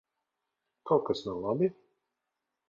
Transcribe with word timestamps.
Kaut 0.91 1.03
kas 1.07 1.21
nav 1.27 1.37
labi? 1.45 1.69